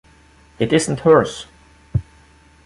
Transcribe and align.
It 0.57 0.73
isn’t 0.73 1.01
hers! 1.01 1.45